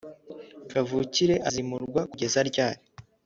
Kavukire 0.71 1.35
azimurwa 1.47 2.01
kugeza 2.11 2.39
ryari 2.49 2.81